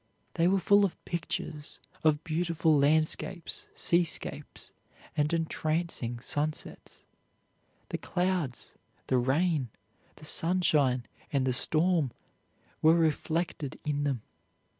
They 0.33 0.47
were 0.47 0.57
full 0.57 0.83
of 0.83 1.05
pictures 1.05 1.77
of 2.03 2.23
beautiful 2.23 2.75
landscapes, 2.75 3.67
seascapes, 3.75 4.71
and 5.15 5.31
entrancing 5.31 6.19
sunsets. 6.19 7.03
The 7.89 7.99
clouds, 7.99 8.73
the 9.05 9.19
rain, 9.19 9.69
the 10.15 10.25
sunshine, 10.25 11.05
and 11.31 11.45
the 11.45 11.53
storm 11.53 12.09
were 12.81 12.95
reflected 12.97 13.79
in 13.85 14.03
them. 14.03 14.23